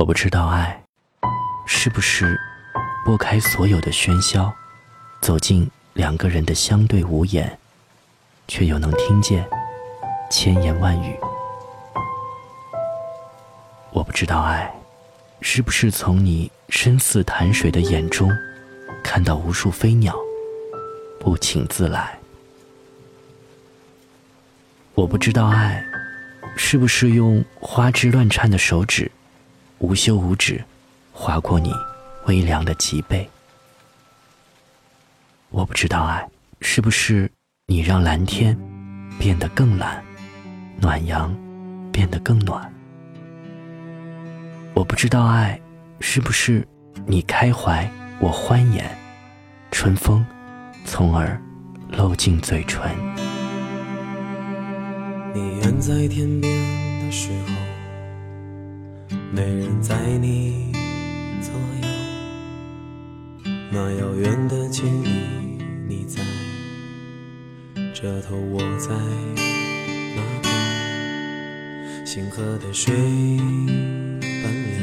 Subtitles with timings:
[0.00, 0.82] 我不知道爱，
[1.66, 2.34] 是不是
[3.04, 4.50] 拨开所有的喧嚣，
[5.20, 7.58] 走进两个人的相对无言，
[8.48, 9.46] 却又能听见
[10.30, 11.14] 千言万语。
[13.90, 14.72] 我不知道爱，
[15.42, 18.32] 是不是从你深似潭水的眼中，
[19.04, 20.16] 看到无数飞鸟
[21.20, 22.18] 不请自来。
[24.94, 25.84] 我不知道爱，
[26.56, 29.12] 是不是用花枝乱颤的手指。
[29.80, 30.62] 无休无止，
[31.10, 31.72] 划过你
[32.26, 33.28] 微凉的脊背。
[35.48, 36.28] 我不知道爱
[36.60, 37.30] 是不是
[37.66, 38.56] 你让蓝天
[39.18, 40.04] 变得更蓝，
[40.80, 41.34] 暖阳
[41.90, 42.70] 变得更暖。
[44.74, 45.58] 我不知道爱
[45.98, 46.66] 是不是
[47.06, 48.84] 你开怀我欢颜，
[49.70, 50.24] 春风
[50.84, 51.40] 从而
[51.88, 52.82] 漏进嘴唇。
[55.32, 57.69] 你远在天边的时候。
[59.32, 60.72] 没人在你
[61.40, 61.52] 左
[61.82, 61.88] 右，
[63.70, 65.08] 那遥远的距离，
[65.88, 66.20] 你在
[67.94, 68.88] 这头，我在
[70.16, 70.50] 那头，
[72.04, 74.82] 星河的水奔流，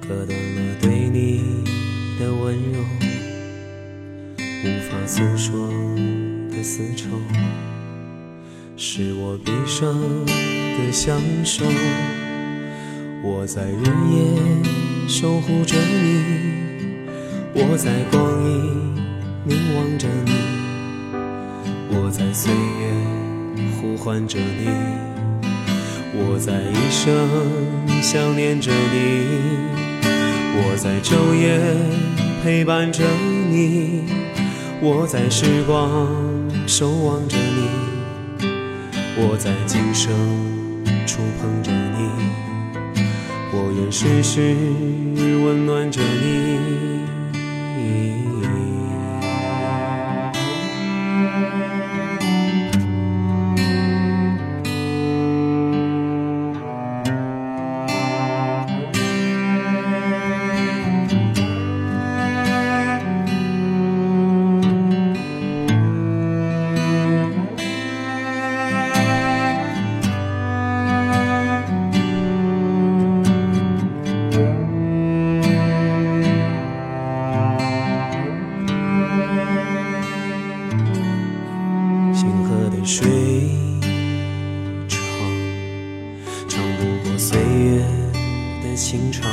[0.00, 1.64] 割断了对你
[2.20, 2.78] 的温柔，
[4.38, 5.68] 无法诉说
[6.48, 7.08] 的丝绸，
[8.76, 11.64] 是我毕生的相守。
[13.26, 16.44] 我在日夜守护着你，
[17.54, 18.94] 我在光阴
[19.44, 20.32] 凝望着你，
[21.88, 22.92] 我在岁月
[23.80, 24.68] 呼唤着你，
[26.12, 29.24] 我在一生想念着你，
[30.58, 31.58] 我在昼夜
[32.42, 33.02] 陪伴着
[33.48, 34.02] 你，
[34.82, 36.06] 我在时光
[36.66, 37.70] 守望着你，
[39.16, 40.12] 我在今生
[41.06, 42.53] 触碰着你。
[43.56, 44.40] 我愿时时
[45.44, 46.00] 温暖着
[82.86, 83.08] 水
[84.86, 84.98] 长，
[86.46, 87.80] 长不过岁月
[88.62, 89.26] 的情长；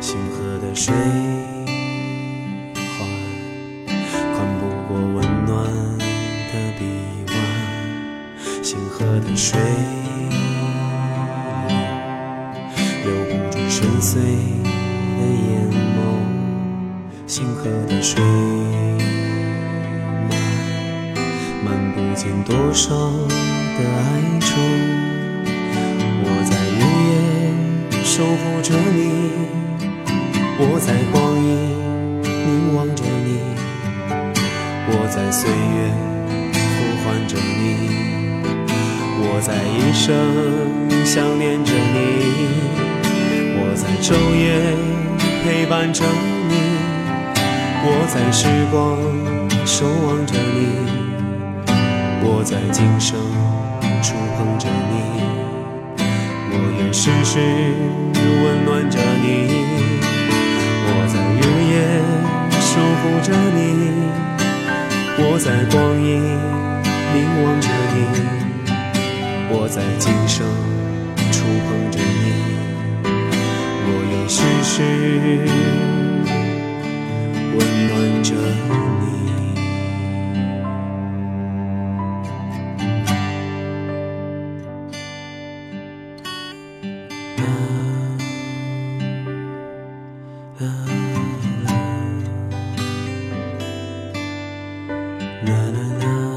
[0.00, 0.94] 星河的水
[2.96, 3.08] 宽，
[4.36, 5.16] 宽不过温
[5.46, 5.66] 暖
[5.98, 6.80] 的臂
[7.26, 7.34] 弯；
[8.62, 9.58] 星河的水
[13.02, 15.66] 流，留不住深邃的眼
[15.96, 15.98] 眸；
[17.26, 18.45] 星河的水。
[22.26, 24.02] 见多少的哀
[24.40, 24.58] 愁，
[26.24, 27.14] 我在日夜
[28.02, 28.98] 守护着你，
[30.58, 31.46] 我在光阴
[32.24, 33.28] 凝望着你，
[34.88, 35.54] 我在岁月
[36.74, 37.64] 呼唤着你，
[39.22, 40.04] 我在一生
[41.04, 41.96] 想念着你，
[43.60, 44.44] 我在昼夜
[45.44, 46.02] 陪伴着
[46.48, 46.54] 你，
[47.84, 48.98] 我在时光
[49.64, 50.85] 守望着你。
[52.76, 53.18] 今生
[54.02, 54.92] 触碰着你
[56.52, 57.40] 我愿世世
[58.20, 59.64] 温暖着你
[60.84, 61.42] 我在日
[61.72, 61.74] 夜
[62.60, 62.68] 守
[63.00, 63.58] 护着你
[65.16, 66.20] 我在光阴
[67.14, 67.96] 凝望着你
[69.48, 70.46] 我在今生
[71.32, 72.24] 触碰着你
[73.86, 74.74] 我愿世世
[77.56, 77.58] 温
[77.88, 78.85] 暖着你。
[95.44, 96.35] 啦啦啦。